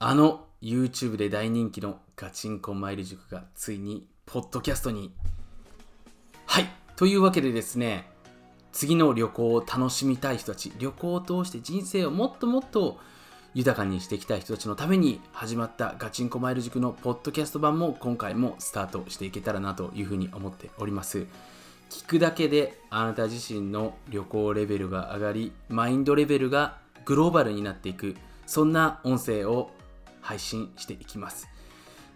[0.00, 5.12] あの YouTube で大人気のガチンコマイル塾がついにポッドキャストに。
[6.46, 6.66] はい。
[6.94, 8.08] というわけでですね
[8.70, 12.98] 次の旅行を楽しみたい人たち旅行を通して人生をもっともっと
[13.54, 21.26] 豊かにしていきたい人たちのために始まったガチンコマイル塾のポッドキャスト版も今回もスタートしていけたらなというふうに思っております。
[21.90, 28.14] 聞くだけであなた自身の旅行レベルが上がりマインドレベルがグローバルになっていく
[28.46, 29.72] そんな音声を
[30.28, 31.48] 配信していきます。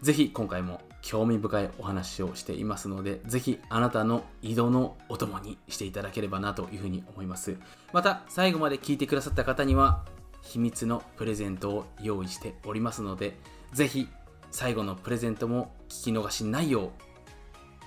[0.03, 7.57] ぜひ今回も興味深いお話をしていますのでぜひあなたの移動のお供にしていただければなというふうに思います。
[7.93, 10.05] また最後まで聞いてくださった方には
[10.43, 13.39] 秘密のプレゼントを用意しておりますので
[13.73, 14.09] ぜひ
[14.51, 16.91] 最後のプレゼントも聞き逃しないよう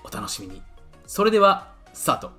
[0.04, 0.60] お楽しみに。
[1.06, 2.30] それではスタート。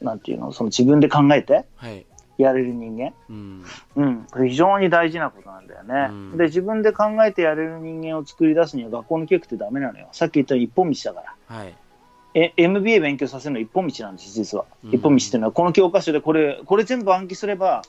[0.00, 1.64] なんていうの、その自分で考えて？
[1.76, 2.04] はい
[2.38, 3.12] やれる人間。
[3.28, 3.64] うん
[3.96, 4.26] うん。
[4.30, 6.08] これ非常に大事なことなんだよね。
[6.10, 10.08] うんで、自分で考えてやれる人間を作り出すには学校の教育ってダメなのよ。
[10.12, 11.56] さっき言ったように一本道だから。
[11.56, 11.74] はい
[12.34, 14.64] え、MBA 勉強させるの一本道なんです、実は。
[14.84, 17.82] うん一本道っていうのは、この教科書でこれ、これ全部暗記すれば、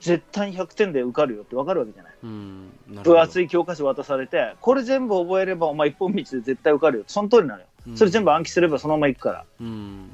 [0.00, 2.12] 絶対に100点で受かるよって分かるわけじゃない。
[2.22, 7.04] うんな分厚い教科書渡されて、これ全部覚えれば、お前一本道で絶対受かるよ。
[7.06, 7.66] その通りなのよ。
[7.88, 9.44] うんそれ全部暗記すればそのまま行くから。
[9.60, 10.10] うん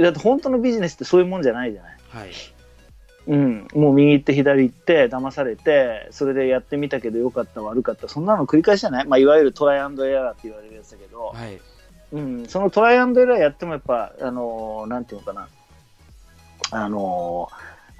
[0.00, 1.96] だって本当のビジネスってそういうもんじゃないじゃない。
[2.10, 2.30] はい
[3.30, 8.08] うん、もう右行って左行って騙されてそれでやってみたけど良かった悪かった。
[8.08, 11.60] そんなの繰り返しじゃない、まあ、いわゆるトライアンドエラーって言われるやつだけど、はい。
[12.12, 15.48] うん、そのトライアンドエラーやってもやっぱあのーなんていうのかな？
[16.72, 17.48] あの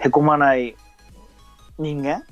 [0.00, 0.74] ーへこまない
[1.78, 2.24] 人間？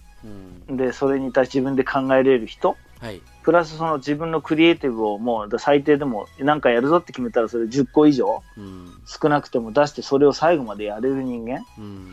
[0.68, 0.76] うん。
[0.76, 2.76] でそれに対して自分で考えれる人？
[2.98, 3.22] はい。
[3.44, 8.42] プラスその自分のクリエイティブをもう最低でも何かやるぞって決めたらそれ10個以上？
[8.56, 8.90] うん。
[9.06, 11.64] 少なくても出してそれを最後までやれる人間？
[11.78, 12.12] うん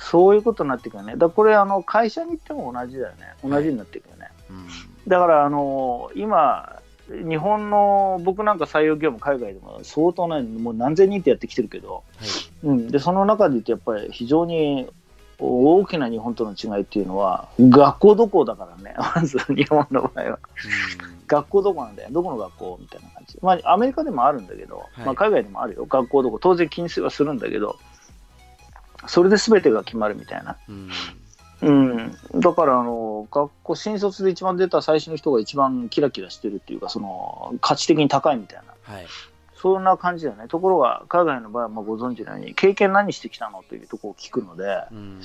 [0.00, 1.14] そういうことになっていくよね。
[1.16, 3.34] だこれあの会社に行っても同じだよね。
[3.44, 4.28] 同じになっていくよね。
[4.48, 4.66] うん。
[5.06, 12.02] だからあの今日本の僕なんか採用業務海外でも相当なもう何千人ってやってきてるけど、は
[12.64, 12.66] い。
[12.66, 14.88] うん、でその中で言ってやっぱり非常に
[15.38, 18.94] 大きな日本との違いっていうのは学校どこだからね。
[19.14, 20.38] まず日本の場合は。
[21.26, 22.08] 学校どこなんだよ。
[22.10, 23.38] どこの学校みたいな感じ。
[23.42, 25.06] まあアメリカでもあるんだけど、はい。
[25.06, 25.84] まあ、海外でもあるよ。
[25.84, 27.76] 学校どこ当然気にすはするんだけど
[29.06, 30.56] それで全てが決まるみたいな。
[30.68, 30.90] うん。
[31.62, 38.94] うん、だからあの学校新卒で一番出た最初の人が一番キラキラしてるっていうかその価値的に高いみたいな。
[38.94, 39.06] はい。
[39.54, 40.48] そんな感じだよね。
[40.48, 45.20] ところが海外の場合はまあご存知のように経験何してきたのというところを聞くのでうん。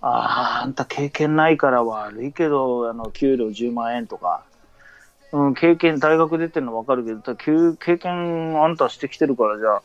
[0.00, 4.44] あああんた経験ないから悪いけどあの給料10万円とか、
[5.32, 9.82] うん、経験大学出てるの分かるけど経験あんたしてきてるからじゃあ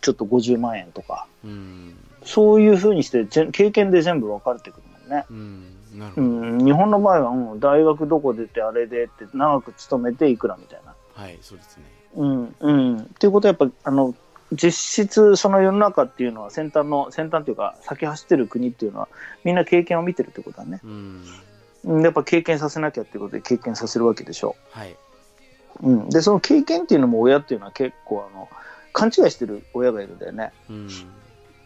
[0.00, 1.26] ちょっと50万円とか。
[1.44, 5.26] うんそういうふうにして経験で全部分かれてくるもんね。
[5.30, 5.74] うん
[6.16, 10.94] うどん、日本の場合は、うん、大学どこ出てあれでって長く勤めていくらみたいな。
[11.14, 11.84] はいそうですね
[12.16, 14.14] うんうん、っていうことはやっぱあの
[14.52, 19.08] 実質その世の中っていうのは先端の先端というか先走ってる国っていうのは
[19.42, 20.80] みんな経験を見てるってことだね。
[20.84, 21.24] うん
[21.84, 24.96] うん、やっぱ経験させなきゃっていうことで経験させるわけでしょはい、
[25.82, 25.88] う。
[25.88, 28.48] うん、でその経験っていうのも親っていうのは結構あの
[28.92, 30.52] 勘違いしてる親がいるんだよね。
[30.70, 30.88] うん、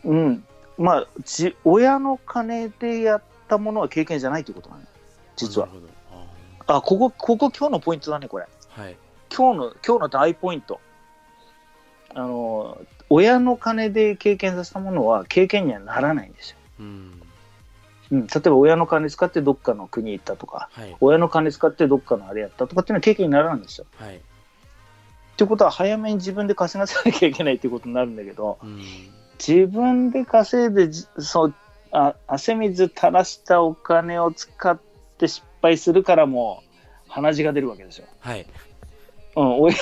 [0.08, 0.44] うん、
[0.78, 4.88] まあじ親の金でやったものは経験じゃないっていうことなのよ
[5.36, 5.68] 実は。
[6.66, 8.46] ああここここ今日のポイントだねこれ。
[8.76, 8.96] ーはい。
[9.34, 10.80] 今日の今日の大ポイント。
[12.14, 12.78] あの
[13.10, 17.22] 親の金で経験させたものは経験にはならないんですよ、うん。
[18.10, 20.96] うん、例えば親の金使ってどっかの国行ったとかはい。
[21.00, 23.86] 親の金使ってどっかのあれやったとかっていうのは経験にならないんですよ。
[23.96, 24.16] はい。
[24.16, 24.20] っ
[25.36, 28.82] ていうことは早めに自分で稼がせなきゃいけないっていうことになるんだけどうん
[29.38, 31.54] 自分で稼いでじそう
[31.92, 34.78] あ汗水垂らしたお金を使っ
[35.18, 36.62] て失敗するからも
[37.08, 38.46] う鼻血が出るわけですよはい
[39.36, 39.76] うん、親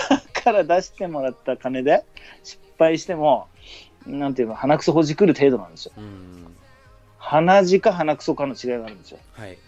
[0.45, 2.05] から出してもらった金で
[2.45, 3.49] 失敗しても、
[4.07, 5.93] なんていうの、鼻くそほじくる程度なんですよ。
[5.97, 6.55] うん
[7.19, 9.19] 鼻血か鼻くそかの違いがあるんですよ。
[9.33, 9.59] はい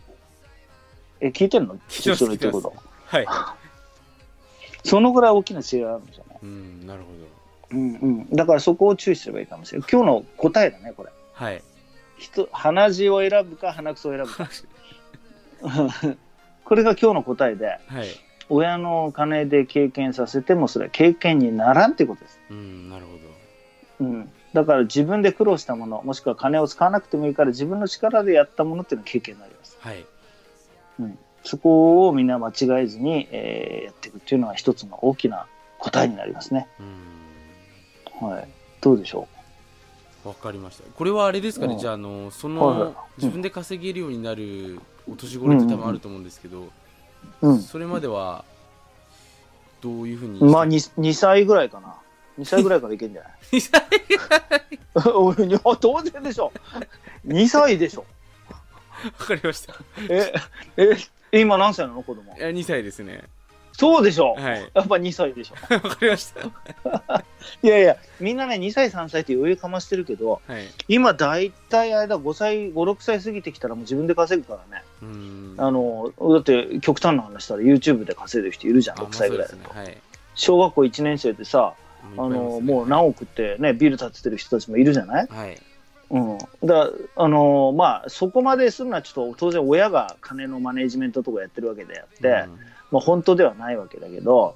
[1.20, 1.76] え、聞いてんの？
[1.88, 2.74] 聞いてます言ってること。
[3.06, 3.26] はい
[4.84, 6.38] そのぐらい大きな違いがあるんですよね。
[6.42, 7.06] うんなるほ
[7.72, 8.30] うんうん。
[8.30, 9.88] だからそこを注意すればいいかもしれない。
[9.90, 11.10] 今日の答えだね、これ。
[11.10, 11.62] どはい
[12.18, 14.48] 人鼻血を選ぶか鼻くそを選ぶか。
[16.64, 18.06] これが今日の答えで、はい
[18.50, 22.40] 親の金で経験させてもそれは経験にならんってことです。
[22.50, 23.18] うんなるほど
[24.00, 30.06] うん、だから自分で苦労したものもしくは金を使わなくてもいいから自分の力でやったものっていうのは経験になりますはい
[31.42, 35.46] そこをみんな間違えずに、えーやっていくっていうのは一つの大きな
[35.78, 37.07] 答えになりますね、うん
[38.20, 38.48] はい、
[38.80, 39.28] どうでしょ
[40.24, 40.84] わかりました。
[40.96, 41.78] これはあれですかね、うん。
[41.78, 42.78] じゃああのそはいはい。
[42.90, 44.80] の自分で稼げるようになる
[45.10, 46.68] お年頃って多分あると思うんですけど、
[47.42, 47.60] うん。
[47.60, 48.44] それまでは
[49.80, 51.94] どういうふうにまあ 2, 2歳ぐらいかな。
[52.38, 53.32] 2歳ぐらいからいけんじゃない？
[53.56, 56.52] 2歳俺に 当然でしょ。
[57.26, 58.04] 2歳でしょ。
[59.18, 59.74] わかりました。
[60.08, 60.32] え、
[61.32, 62.02] え、今何歳なの？
[62.02, 62.36] 子供。
[62.36, 62.40] い。
[62.40, 63.22] や2歳ですね
[63.78, 64.32] そうでしょ。
[64.34, 65.54] はいやっぱ2歳でしょ。
[65.72, 66.40] わかりました
[67.62, 74.82] いやいや、みんなね、2歳、3歳って余裕かましてるけど、はい今、大体あれだ、5歳、5、6歳過ぎてきたらもう自分で稼ぐからね。
[75.58, 79.58] あの、だって極端な話したら YouTube で稼いでる人いるじゃん、あ6歳ぐらいだと。
[79.58, 80.02] まあそうですね
[80.34, 81.74] 小学校1年生でさ、はい
[82.16, 85.26] あの、もう何億ってね、ビル建ててる人たちもいるじゃない？
[85.28, 85.56] はい
[86.10, 86.38] うん。
[86.64, 92.48] だあの、まあ、そこまでするのはちょっと当然親が金のマネジメントとかやってるわけであって、
[92.90, 94.54] まあ本当ではないわけだけど、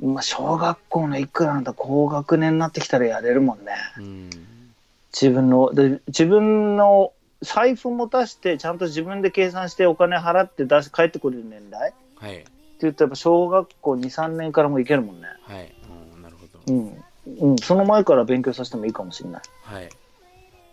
[0.00, 0.14] うん。
[0.14, 3.72] まあ小学校のいくらなんだ高学年になってきたらやれるもんね。
[3.98, 4.30] うん。
[5.12, 11.90] 自分の、で自分の財布も出して、ちゃんと自分で計算してお金払って出し帰ってくれる年代？
[11.90, 12.44] ってはい
[12.80, 15.28] 言うとやっぱ小学校2、3年からもいけるもんね。
[15.42, 15.72] はい。
[16.14, 16.72] うんなるほど。
[16.72, 17.04] うん。
[17.50, 19.42] うん、その前から勉強させてもいいかもしれない。
[19.62, 19.88] はい。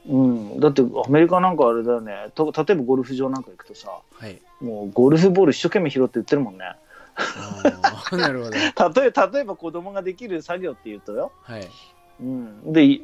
[0.08, 2.30] うん、だってアメリカなんかあれだよね。
[2.36, 4.40] と例えばゴルフ場なんか行くとさはい。
[4.62, 6.64] もうゴルフボール一生懸命拾って売ってるもんね
[8.12, 8.52] なるほど。
[9.02, 11.68] 例え例えば子供ができる作業っていうとよ、はい。
[12.22, 13.02] うん、でい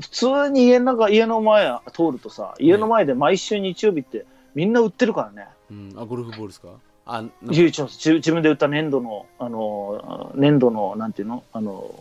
[0.00, 5.92] 普通に家の中家の前通るとさ家の前で毎週日曜日ってみんな売ってるからね、うん。
[5.96, 6.68] あゴルフボールですか？
[7.06, 11.42] あ自分で売った粘土のあの粘土のなんていうの？
[11.52, 11.94] あの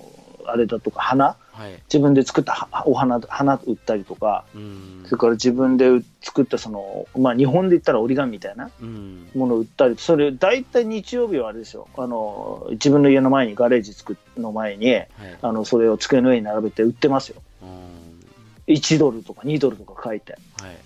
[0.46, 1.36] あれだとか花？
[1.54, 1.74] はい。
[1.86, 5.04] 自分で作ったはお花花売ったりとかうん。
[5.06, 5.86] それから自分で
[6.22, 9.30] 作ったそのまあ日本で言ったら折り紙みたいなうん。
[9.36, 11.88] ものを売ったりそれ大体日曜日はあれですよ。
[11.96, 15.10] あの自分の家の前にガレージ作の前にはい。
[15.42, 17.42] あのそれを机の上に並べて売ってますよ。
[17.62, 18.74] うん。
[18.74, 20.78] 1ドルとか2ドルとか書いて、はい。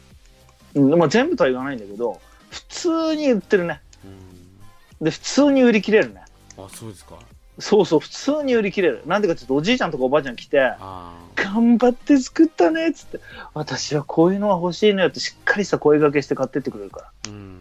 [0.76, 3.82] うんまあ、全部とは言わないんだけど普通に売ってるね。
[4.04, 5.06] うん。
[5.06, 6.22] で普通に売り切れるね。
[6.58, 7.16] あそうですか
[7.60, 9.02] そうそう普通に売り切れる。
[9.06, 13.20] なんでかちょっとおじいちゃんとかおばあちゃん来てあ頑張って作ったねっつって。
[13.54, 17.12] 私はこういうのが欲しいのよってしっかりした声掛けして買ってってくれるから。
[17.24, 17.58] ーうん。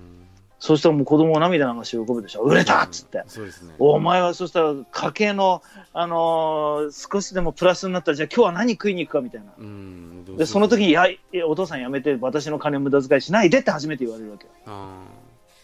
[0.58, 2.42] そうしたらもう子供は涙流して喜ぶでしょ。
[2.42, 3.22] 売れたっつって。
[3.26, 3.74] そうですね。
[3.78, 5.62] お前はそしたら家計の、
[5.92, 9.46] あのー少しでもプラスになったらじゃあ今日は何食いに行くかみたいな。
[9.58, 10.36] うん。
[10.36, 11.06] でその時や
[11.46, 14.50] お父さんやめて私の金無駄遣いしないでって初めて言われるわけよ。
[14.66, 15.00] あ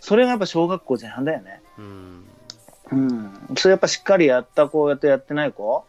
[0.00, 1.60] それがやっぱ小学校前半だよね。
[1.78, 2.21] ーうん
[2.92, 3.30] うん。
[3.56, 5.84] それやっぱしっかりやった子やってやってない子？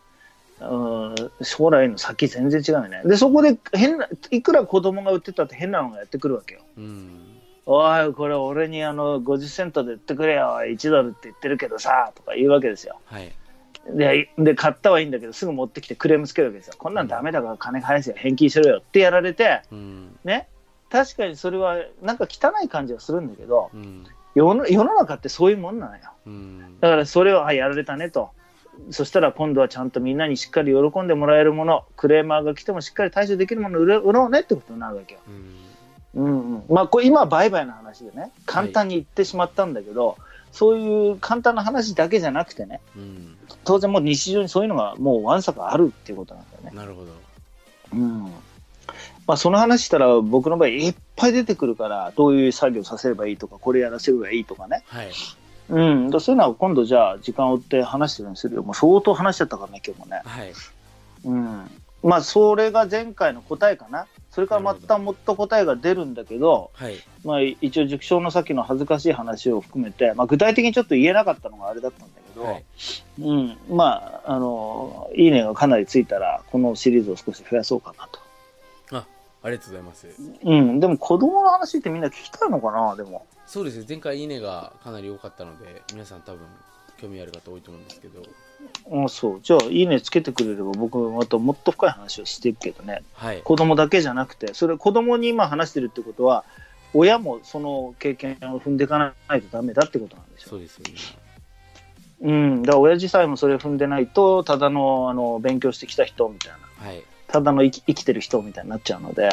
[0.61, 1.15] うん。
[1.41, 3.01] 将来の先全然違うよね。
[3.05, 6.61] でそこで変ないくら子供が売ってたって変なのがやってくるわけよ。
[6.77, 7.19] うん。
[7.65, 10.59] おいこれ俺にあの50セントで売ってくれよ。
[10.65, 12.99] 1ドルって言ってるけどさとか言うわけですよ。
[13.05, 13.33] はい。
[13.89, 16.75] でで買ったはいいんだけどすぐ持ってきてクレームつけるわけですよ。
[16.77, 18.17] こんなんダメだから金返せよ。
[18.17, 18.79] 返金しろよ。
[18.79, 20.17] ってやられてうん。
[20.23, 20.47] ね。
[20.89, 26.79] 確かにそれはなんか汚い感じがするんだけどうん世の世の中ってそういうもんなのようん。
[26.79, 28.31] だからそれをあやられたねと。
[28.89, 35.19] そしたら今度はちゃんとみんなにしっかり喜んでもらえるものクレーマーが来てもしっかり対処できるものを売ろうねってことになるわけよ。
[35.27, 35.63] うん。
[36.15, 38.31] うんうん、まあこれ今は売買の話でね。
[38.45, 40.17] 簡単に言ってしまったんだけど、
[40.51, 43.37] そういう簡単な話だけじゃなくてねうん。
[43.63, 46.71] 当然もう日常にそういうのがもうわんさかあるっていうことなんだよね。
[46.77, 47.11] なるほど。
[47.93, 48.23] うん。
[49.25, 55.11] まあ、その話したら僕の場合いっぱい出てくるからどういう作業させればいいとかこれやらせればいいとかね、はい。
[55.69, 58.29] うん、だそういうのは今度じゃあ時間を追って話してるよ。
[58.29, 60.53] うにするよもう相当話しちゃったからね今日もね、はい。
[61.25, 61.69] うん、
[62.03, 64.07] まあそれが前回の答えかな。
[64.31, 66.95] それからまたもっと答えが出るんだけどはい。
[67.23, 72.63] まあ、一応塾長のさっきの恥ずかしい話を含めて、まあ、具体的にちょっと言えなかったのがあれだったんだけど、はい。
[73.21, 78.22] うん、まああのいいねがかなりついたらこのシリーズを少し増やそうかなと。
[79.43, 80.07] ありがとうございます
[80.43, 83.25] うん、でも子供の話ってみんな聞きたいのかな、でも。
[83.45, 86.39] そうですね前回いいねがかなり多かったので皆さん多分
[86.97, 88.23] 興味ある方多いと思うんですけど
[89.05, 89.39] あそう。
[89.41, 93.03] じゃあ、いいねつけてくれれば、僕またもっと深い話をしていくけどね。
[93.13, 96.45] はい子供だけじゃなくて、それ子供に今話してるってことは、
[96.93, 100.93] 親もその経験を踏んでいかないとダメだってことなんでしょそうですよね
[102.21, 102.61] うん。
[102.61, 106.87] だから親父さえもそれを踏んでないと、ただの、あの、勉強してきた人みたいな。
[106.87, 109.31] はい、ただの生き生きてる人みたいになっちゃうので、うん。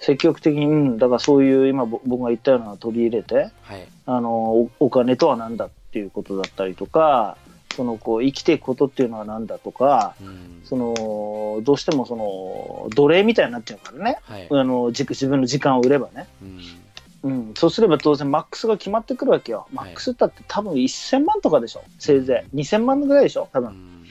[0.00, 3.86] 積極的に、うん、だからそういう今ぼ僕が言ったような取り入れて、はい。
[4.06, 7.36] あのおお金とは何だっていうことだったりとか
[7.76, 10.62] そのこう生きていくことっていうのは何だとかうん。
[10.64, 14.18] そのどうしてもその奴隷みたいになっちゃうからね。
[14.22, 14.48] はい。
[14.50, 17.30] あの自自分の時間を売ればね、うん。
[17.30, 19.68] うん、そうすれば当然マックスが決まってくるわけよ。
[19.72, 21.84] マックスだって多分1000万とかでしょ。
[22.00, 22.56] せいぜい。
[22.56, 23.70] 2000万ぐらいでしょ多分。
[23.70, 24.01] うん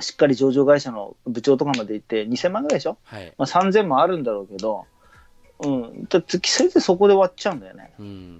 [0.00, 3.32] しっかり上場会社の部長とかまで行って2000万ぐらいでしょ、はい。
[3.38, 4.86] まあ、3000もあるんだろうけど、
[5.60, 7.92] うん、だってせいぜいそこで終わっちゃうんだよね。
[7.98, 8.38] うん。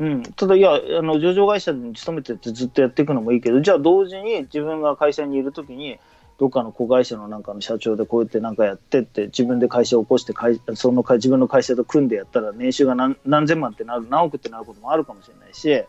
[0.00, 5.98] うん、ただ、いや、あの上場会社に勤めててずっとやっていくのもいいけど、じゃあ同時に自分が会社にいるときに、
[6.38, 15.84] どっかの子会社のなんかの社長でこうやってなんかやってって、自分で会社を起こして会、その会自分の会社と組んでやったら、年収が何何千万ってなる、何億ってなることもあるかもしれないし、はい。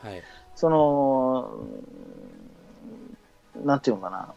[0.56, 2.19] その、うん
[3.64, 4.34] なんていうのかな、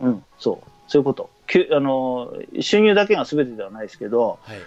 [0.00, 1.30] うん、うん、そう、そういうこと。
[1.72, 4.58] あの収入だけが全てではないですけど、はい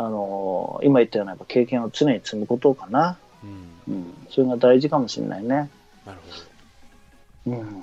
[0.00, 3.18] あの今言ったようなやっぱ経験を常に積むことかな。
[3.42, 3.46] う
[3.92, 5.48] んうん、それが大事かもしれないね。
[6.06, 6.18] なる
[7.44, 7.82] ほうん、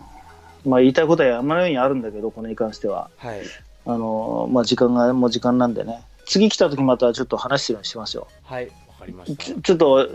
[0.66, 3.10] まあ言いたいことは山のようにあるんだけど、これに関しては。
[3.22, 3.42] どはい
[3.88, 6.04] あのまあ時間がもう時間なんでね。
[6.26, 8.28] 次来た時またちょっと話してるようにしますよ。
[8.44, 10.10] はいわかりましちょちょっと、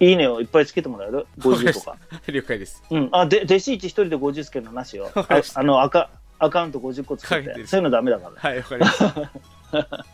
[0.00, 1.96] いいねをいっぱいつけてもらえる ?50 とか。
[2.24, 3.08] た 了解ですうん。
[3.12, 5.10] あ、で、弟子一人で50つけるのなしよ。
[5.14, 7.66] ああの、アカ、アカウント50個作って。
[7.66, 8.40] そういうのダメだから。
[8.40, 9.30] はいわかりました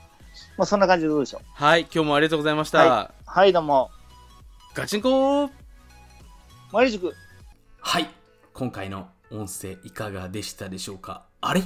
[0.59, 1.43] まあそんな感じでどうでしょう？
[1.55, 3.91] はい今日もありがとうございました、ははい、どうも。
[4.75, 5.51] ガチンコ
[6.73, 7.15] マリ塾。
[7.81, 8.09] はい
[8.53, 11.25] 今回の音声いかがでしたでしょうか？
[11.41, 11.61] あれ？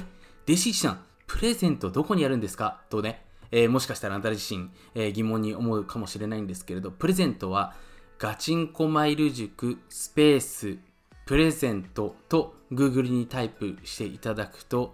[0.47, 2.81] 弟子一さんプレゼントどこにあるんですか？
[2.89, 7.73] とね、えーもしかしたらあなた自身、えー疑問に思うかもしれないんですけれどプレゼントは
[8.21, 10.77] ガチンコマイル塾スペース
[11.25, 14.93] プレゼントと Google にタイプしていただくと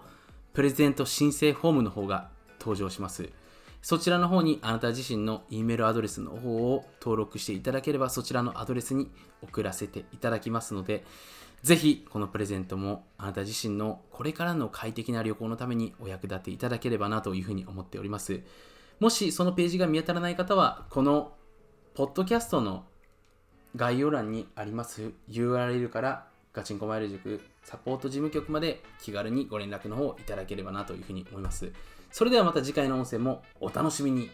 [0.54, 3.30] プレゼント申請フォームの方が登場します。
[3.82, 9.12] そちらの方にあなた自身の E メールアドレスの方を登録していただければそちらのアドレスに
[9.44, 11.04] 送らせていただきますので
[11.64, 18.40] ぜひこのプレゼントもあなた自身のこれからの快適な旅行のためにお役立ていただければなというふうに思っております。
[19.02, 21.34] もしそのページが見当たらない方はこの
[21.94, 22.86] ポッドキャストの
[23.76, 31.72] 概要欄にあります URL からガチンコマイル塾サポート事務局まで気軽にご連絡の方をいただければなというふうに思います。
[32.12, 34.30] それではまた次回の音声もお楽しみに。